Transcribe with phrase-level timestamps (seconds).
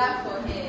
[0.00, 0.59] lá correndo.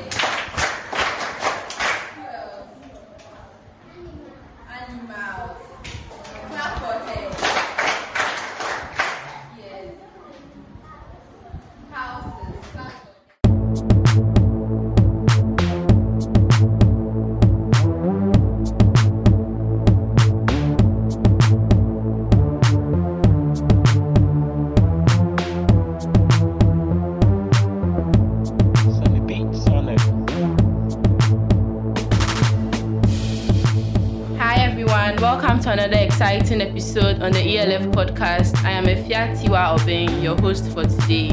[36.22, 38.56] Exciting episode on the ELF podcast.
[38.64, 41.30] I am Afia Tiwaa Obeng, your host for today.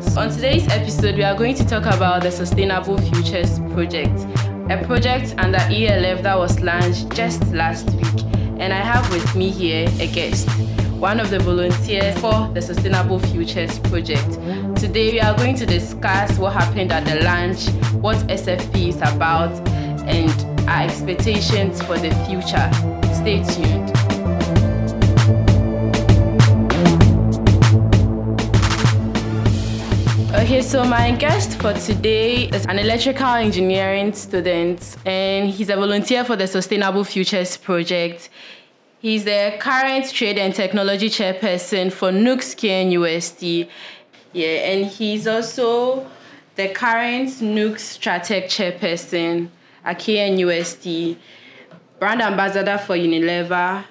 [0.00, 4.26] So on today's episode, we are going to talk about the Sustainable Futures Project,
[4.68, 8.24] a project under ELF that was launched just last week.
[8.58, 10.48] And I have with me here a guest,
[10.98, 14.28] one of the volunteers for the Sustainable Futures Project.
[14.76, 17.68] Today, we are going to discuss what happened at the launch,
[18.02, 19.52] what SFP is about,
[20.08, 22.70] and our expectations for the future.
[23.14, 23.92] Stay tuned.
[30.34, 36.24] Okay, so my guest for today is an electrical engineering student and he's a volunteer
[36.24, 38.28] for the Sustainable Futures Project.
[39.00, 43.68] He's the current trade and technology chairperson for Nooks KNUST.
[44.32, 46.06] Yeah, and he's also
[46.56, 49.48] the current Nooks Stratec chairperson
[49.86, 51.16] at KNUST,
[52.00, 53.84] brand ambassador for Unilever,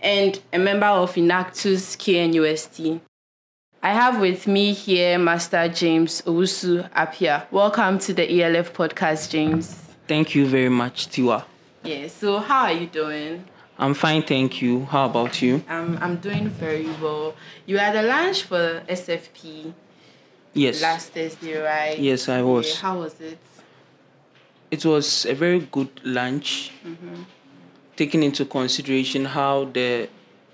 [0.00, 3.00] and a member of Enactus KNUST.
[3.82, 7.46] I have with me here Master James Owusu-Appiah.
[7.52, 9.68] Welcome to the ELF podcast, James.
[10.08, 11.44] Thank you very much, Tiwaa.
[11.84, 13.44] Yeah, so how are you doing?
[13.78, 14.84] I'm fine, thank you.
[14.86, 15.62] How about you?
[15.68, 17.34] I'm, I'm doing very well.
[17.66, 19.72] You had a lunch for SFP
[20.54, 20.82] Yes.
[20.82, 21.98] last Thursday, right?
[21.98, 22.68] Yes, I was.
[22.68, 23.38] Yeah, how was it?
[24.70, 26.72] It was a very good lunch,
[27.96, 30.08] taking into consideration how the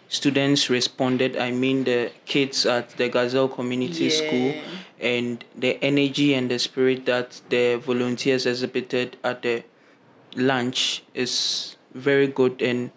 [0.09, 1.37] students responded.
[1.37, 4.11] I mean, the kids at the Gazelle Community Yeah.
[4.11, 4.55] School,
[5.01, 9.63] and the energy and the spirit that the volunteers exhibited at the
[10.37, 12.61] lunch is very good.
[12.61, 12.91] And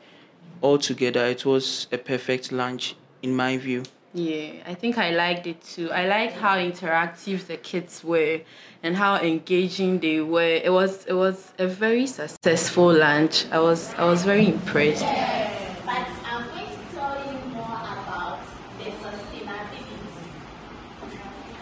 [0.61, 3.83] altogether, it was a perfect lunch, in my view.
[4.15, 5.91] Yeah, I think I liked it too.
[5.91, 8.41] I like how interactive the kids were
[8.83, 10.41] and how engaging they were.
[10.63, 13.45] It was it was a very successful lunch.
[13.51, 15.01] I was I was very impressed.
[15.01, 18.39] but I'm going to tell you more about
[18.77, 19.97] the sustainability.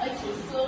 [0.01, 0.59] Okay, so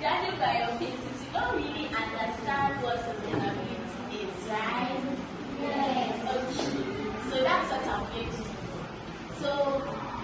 [0.00, 5.02] judging by your faces, you don't really understand what sustainability is, right?
[5.60, 6.24] Yes.
[6.36, 8.44] Okay, so that's what I'm going to do.
[9.42, 9.50] So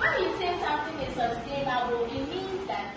[0.01, 2.95] when you say something is sustainable, it means that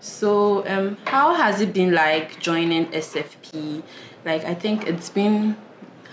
[0.00, 3.82] So um how has it been like joining SFP?
[4.24, 5.56] Like I think it's been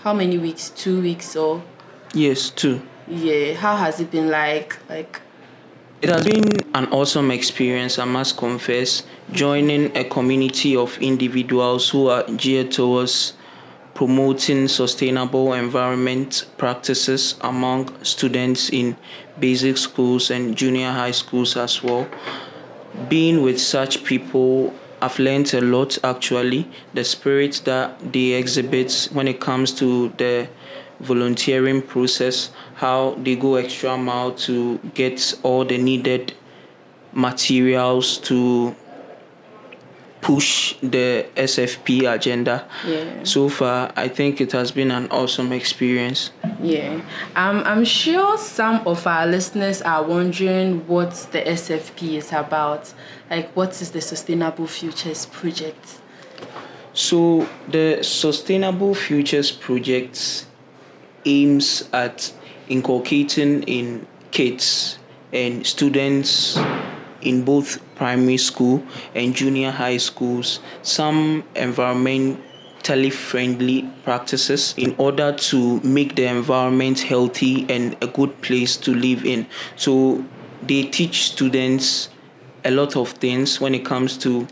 [0.02, 0.70] how many weeks?
[0.70, 1.62] Two weeks or
[2.14, 2.80] Yes, two.
[3.08, 5.20] yeah, how has it been like like
[6.02, 12.08] It has been an awesome experience, I must confess, joining a community of individuals who
[12.08, 13.32] are geared towards
[13.94, 18.96] promoting sustainable environment practices among students in
[19.38, 22.08] basic schools and junior high schools as well.
[23.08, 26.68] Being with such people, I've learned a lot actually.
[26.92, 30.48] The spirit that they exhibit when it comes to the
[31.00, 36.34] volunteering process, how they go extra mile to get all the needed
[37.12, 38.74] materials to
[40.24, 42.66] push the SFP agenda.
[42.86, 43.24] Yeah.
[43.24, 46.30] So far, I think it has been an awesome experience.
[46.62, 47.02] Yeah,
[47.36, 52.94] um, I'm sure some of our listeners are wondering what the SFP is about.
[53.30, 56.00] Like, what is the Sustainable Futures Project?
[56.94, 60.46] So, the Sustainable Futures Project
[61.26, 62.32] aims at
[62.68, 64.98] inculcating in kids
[65.34, 66.58] and students
[67.20, 68.82] in both primary school
[69.14, 77.66] and junior high schools some environmentally friendly practices in order to make the environment healthy
[77.68, 79.46] and a good place to live in.
[79.76, 80.24] So,
[80.62, 82.08] they teach students
[82.64, 84.46] a lot of things when it comes to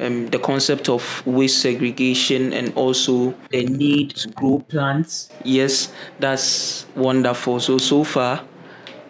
[0.00, 5.30] um, the concept of waste segregation and also the need to grow plants.
[5.44, 7.60] Yes, that's wonderful.
[7.60, 8.44] So so far,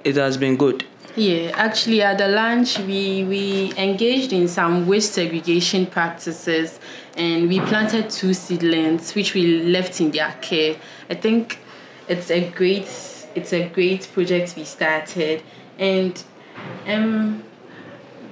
[0.05, 0.85] it has been good.
[1.17, 6.79] Yeah, actually, at the lunch, we, we engaged in some waste segregation practices
[7.17, 10.77] and we planted two seedlings, which we left in their care.
[11.09, 11.59] I think
[12.07, 12.89] it's a great
[13.35, 15.43] it's a great project we started,
[15.79, 16.23] and
[16.87, 17.43] um,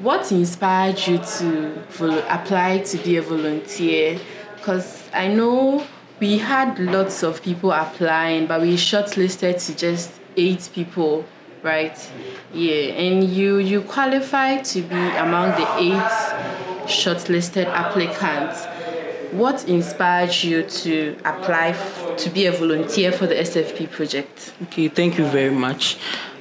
[0.01, 4.19] what inspired you to apply to be a volunteer?
[4.57, 5.87] Because I know
[6.21, 11.27] we had lots of people applying, but we shortlisted to just eight people,
[11.65, 12.13] right?
[12.53, 16.13] Yeah, and you you qualified to be among the eight
[16.87, 18.67] shortlisted applicants.
[19.33, 24.53] What inspired you to apply f- to be a volunteer for the SFP project?
[24.65, 25.97] Okay, thank you very much.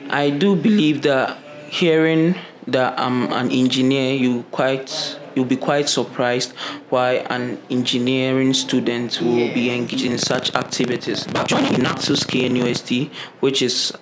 [0.09, 1.37] I do believe that
[1.69, 2.35] hearing
[2.67, 6.53] that I'm an engineer, you quite you'll be quite surprised
[6.89, 11.25] why an engineering student will be engaged in such activities.
[11.25, 13.09] But joining Enactus KNUST,
[13.39, 13.93] which is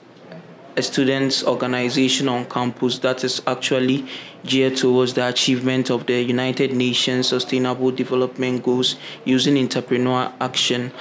[0.77, 4.05] a students' organization on campus that is actually
[4.45, 8.95] geared towards the achievement of the United Nations Sustainable Development Goals
[9.25, 10.91] using entrepreneur action.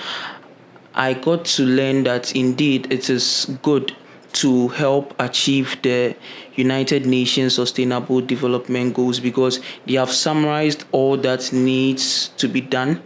[0.95, 3.95] I got to learn that indeed it is good
[4.33, 6.17] to help achieve the
[6.55, 13.03] United Nations Sustainable Development Goals because they have summarized all that needs to be done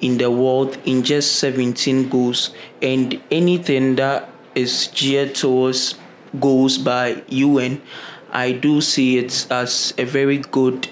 [0.00, 2.50] in the world in just 17 goals
[2.82, 5.94] and anything that is geared towards
[6.40, 7.80] goals by UN
[8.32, 10.88] I do see it as a very good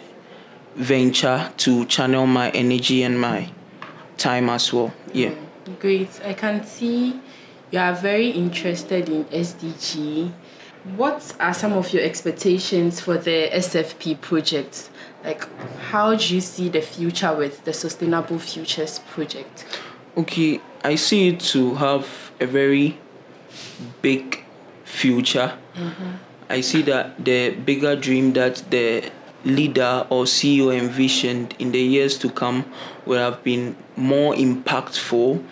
[0.77, 3.51] venture to channel my energy and my
[4.17, 5.45] time as well yeah mm,
[5.81, 6.21] Great.
[6.25, 7.21] I can see
[7.71, 10.31] you are very interested in SDG.
[10.97, 14.91] What are some of your expectations for the SFP project?
[15.25, 15.49] Like,
[15.91, 19.65] how do you see the future with the Sustainable Futures project?
[20.17, 22.99] Okay, I see it to have a very
[24.03, 24.44] big
[24.85, 25.53] future.
[26.49, 29.11] I see that the bigger dream that the
[29.45, 32.65] leader or CEO envisioned in the years to come
[33.07, 35.43] will have been more impactful.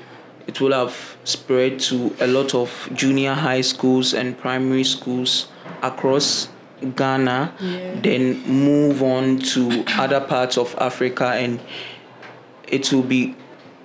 [0.46, 5.48] It will have spread to a lot of junior high schools and primary schools
[5.82, 6.48] across
[6.96, 8.00] Ghana, Yeah.
[8.02, 11.60] then move on to other parts of Africa and
[12.66, 13.34] it will be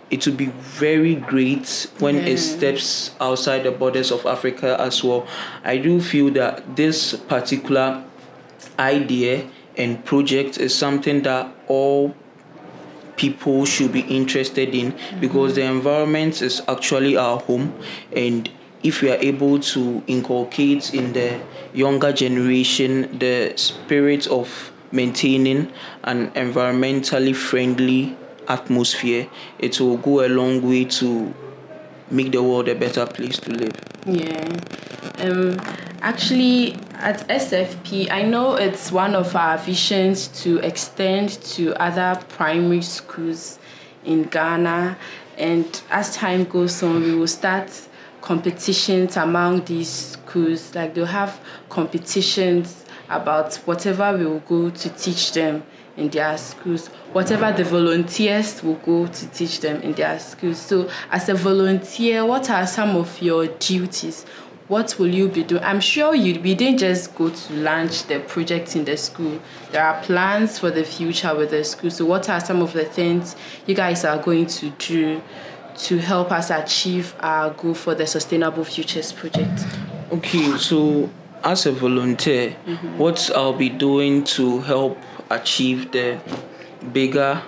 [0.10, 2.28] it will be very great when Yeah.
[2.34, 5.26] it steps outside the borders of Africa as well.
[5.64, 8.04] I do feel that this particular
[8.80, 9.44] idea
[9.76, 12.14] and project is something that all
[13.16, 17.74] people should be interested in because the environment is actually our home
[18.16, 18.50] and
[18.84, 21.40] if we are able to inculcate in the
[21.74, 25.72] younger generation the spirit of maintaining
[26.04, 28.16] an environmentally friendly
[28.48, 29.28] atmosphere
[29.60, 31.34] it will go a long way to
[32.10, 33.76] make the world a better place to live
[34.08, 34.60] Yeah.
[35.20, 35.60] Um,
[36.02, 42.82] actually, at SFP, I know it's one of our visions to extend to other primary
[42.82, 43.60] schools
[44.06, 44.98] in Ghana.
[45.38, 47.70] And as time goes on, we will start
[48.22, 50.74] competitions among these schools.
[50.74, 55.64] Like they'll have competitions about whatever we will go to teach them
[55.98, 60.60] in their schools, whatever the volunteers will go to teach them in their schools.
[60.60, 64.26] So, as a volunteer, what are some of your duties?
[64.68, 65.64] What will you be doing?
[65.64, 69.42] I'm sure you we didn't just go to launch the project in the school.
[69.72, 71.90] There are plans for the future with the school.
[71.90, 73.36] So, what are some of the things
[73.66, 75.22] you guys are going to do
[75.78, 79.66] to help us achieve our goal for the Sustainable Futures project?
[80.12, 81.10] Okay, so
[81.44, 82.98] as a volunteer, mm-hmm.
[82.98, 84.98] what I'll be doing to help
[85.30, 86.20] achieve the
[86.94, 87.42] bigger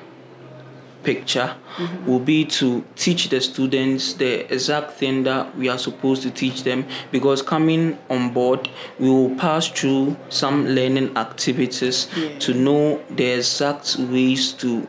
[1.03, 1.55] picture
[2.05, 6.63] will be to teach the students the exact thing that we are supposed to teach
[6.63, 8.69] them because coming on board
[8.99, 12.37] we will pass through some learning activities Yeah.
[12.39, 14.85] to know the exact ways to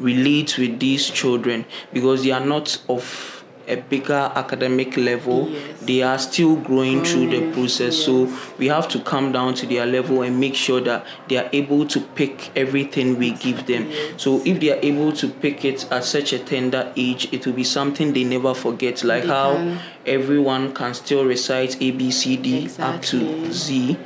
[0.00, 5.48] relate with these children because they are not of a bigger academic level.
[5.48, 5.80] Yes.
[5.82, 7.96] they are still growing oh, through the process.
[7.96, 11.48] so we have to come down to their level and make sure that they are
[11.52, 13.90] able to pick everything we give them.
[14.16, 17.52] So if they are able to pick it at such a tender age it will
[17.54, 22.10] be something they never forget like They how can- everyone can still recite a b
[22.10, 23.96] c d up to z.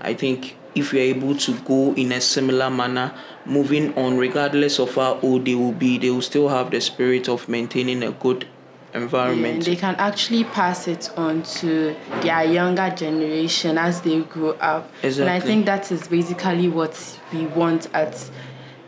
[0.00, 3.12] I think if we are able to go in a similar manner
[3.46, 7.28] moving on regardless of how old they will be they will still have the spirit
[7.28, 8.46] of maintaining a good
[8.96, 14.50] Yeah, environment they can actually pass it on to their younger generation as they grow
[14.52, 14.90] up.
[15.02, 18.30] And I think that is basically what we want at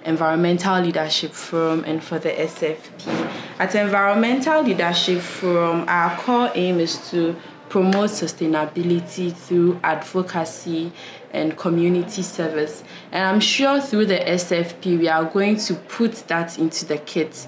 [0.04, 3.30] Environmental Leadership Forum and for the SFP.
[3.58, 7.36] At Environmental Leadership Forum, our core aim is to
[7.68, 10.92] promote sustainability through advocacy
[11.32, 12.82] and community service.
[13.12, 17.46] And I'm sure through the SFP, we are going to put that into the kits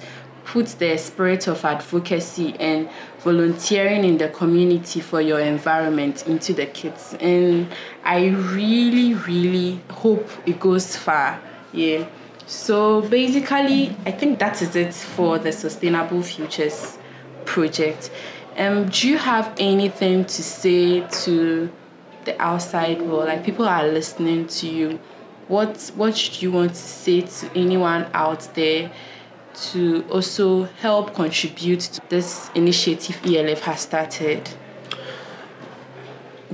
[0.50, 2.90] put the spirit of advocacy and
[3.20, 7.14] volunteering in the community for your environment into the kids.
[7.20, 7.68] And
[8.02, 11.40] I really, really hope it goes far.
[11.72, 12.08] Yeah.
[12.48, 16.98] So basically, I think that is it for the Sustainable Futures
[17.44, 18.10] project.
[18.56, 21.70] Um, do you have anything to say to
[22.24, 23.26] the outside world?
[23.26, 24.98] Like people are listening to you.
[25.46, 28.90] What what should you want to say to anyone out there
[29.72, 34.48] to also help contribute to this initiative ELF has started?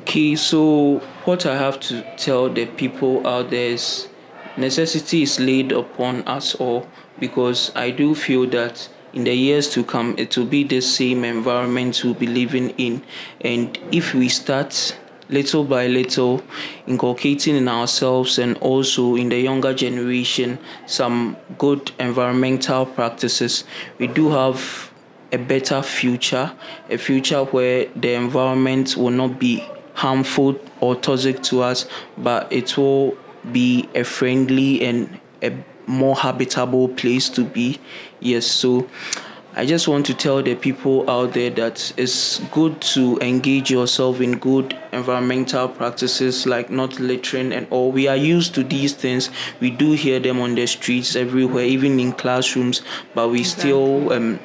[0.00, 4.08] Okay, so what I have to tell the people out there is
[4.56, 9.82] necessity is laid upon us all because I do feel that in the years to
[9.82, 13.02] come it will be the same environment we'll be living in
[13.40, 14.96] and if we start
[15.28, 16.42] little by little
[16.86, 23.64] inculcating in ourselves and also in the younger generation some good environmental practices
[23.98, 24.90] we do have
[25.32, 26.52] a better future
[26.90, 31.86] a future where the environment will not be harmful or toxic to us
[32.18, 33.16] but it will
[33.52, 35.52] be a friendly and a
[35.86, 37.78] more habitable place to be.
[38.20, 38.88] Yes, so
[39.58, 44.20] I just want to tell the people out there that it's good to engage yourself
[44.20, 47.90] in good environmental practices like not littering and all.
[47.90, 49.30] We are used to these things.
[49.58, 52.82] We do hear them on the streets everywhere, even in classrooms,
[53.14, 53.70] but we exactly.
[53.70, 54.40] still um,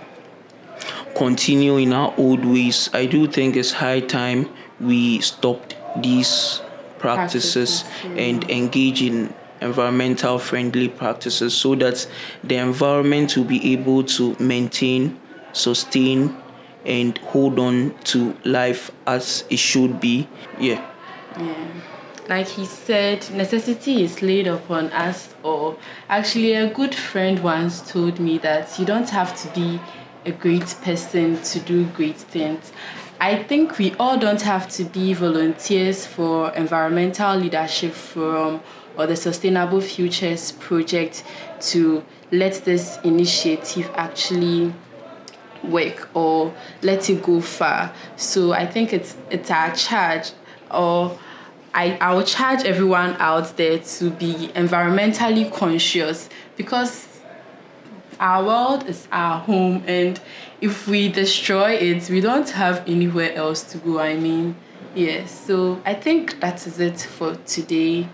[1.18, 2.89] continue in our old ways.
[2.94, 4.48] I do think it's high time
[4.80, 6.62] we stopped these
[7.00, 12.08] practices, practices and engage in environmental friendly practices so that
[12.44, 15.20] the environment will be able to maintain,
[15.53, 16.36] sustain,
[16.86, 20.27] and hold on to life as it should be.
[20.60, 20.86] Yeah.
[21.38, 21.68] Yeah.
[22.27, 25.77] Like he said, necessity is laid upon us all.
[26.08, 29.80] actually a good friend once told me that you don't have to be
[30.25, 32.72] a great person to do great things.
[33.20, 38.62] I think we all don't have to be volunteers for environmental leadership forum
[38.98, 41.24] or the Sustainable Futures project
[41.62, 44.74] to let this initiative actually
[45.64, 47.94] work or let it go far.
[48.16, 50.32] So I think it's it's our charge
[50.70, 51.18] or
[51.74, 57.08] I, I will charge everyone out there to be environmentally conscious because
[58.20, 60.20] our world is our home and
[60.60, 64.56] if we destroy it we don't have anywhere else to go i mean
[64.94, 68.08] yes so i think that is it for today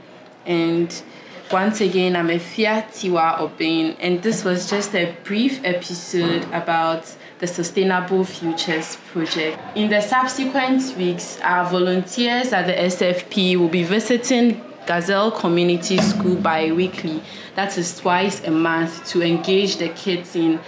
[0.48, 1.04] and
[1.52, 7.48] once again i'm Afia Tiwaa Obeng and this was just a brief episode about the
[7.48, 9.60] Sustainable Futures Project.
[9.76, 16.36] In the subsequent weeks, our volunteers at the SFP will be visiting Gazelle Community School
[16.38, 17.22] bi-weekly.
[17.56, 20.60] That is twice a month to engage the kids in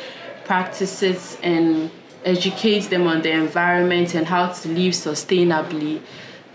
[0.46, 1.90] practices and
[2.24, 6.02] educate them on the environment and how to live sustainably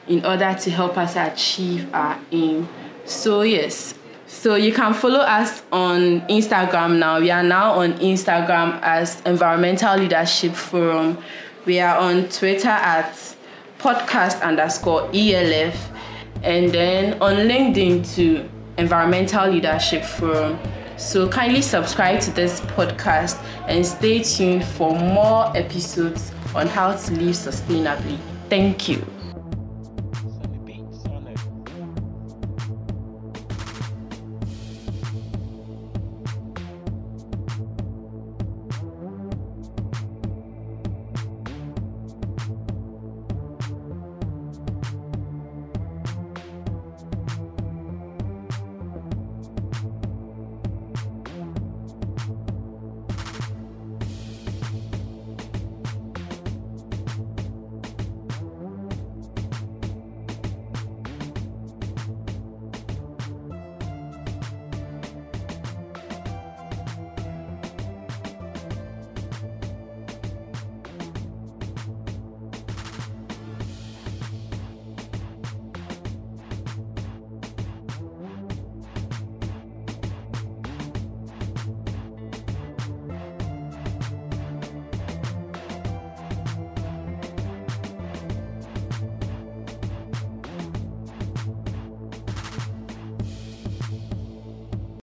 [0.07, 2.69] in order to help us achieve our aim.
[3.07, 3.95] So yes,
[4.27, 7.21] so you can follow us on Instagram now.
[7.21, 11.19] We are now on Instagram as Environmental Leadership Forum.
[11.67, 13.13] We are on Twitter at
[13.79, 15.91] podcast underscore ELF
[16.43, 20.59] and then on LinkedIn to Environmental Leadership Forum.
[20.97, 27.13] So kindly subscribe to this podcast and stay tuned for more episodes on how to
[27.15, 28.19] live sustainably.
[28.49, 29.14] Thank you.